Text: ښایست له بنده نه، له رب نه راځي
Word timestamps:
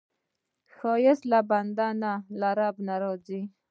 ښایست 0.75 1.23
له 1.31 1.39
بنده 1.49 1.87
نه، 2.01 2.13
له 2.39 2.49
رب 2.59 2.75
نه 2.87 2.95
راځي 3.03 3.41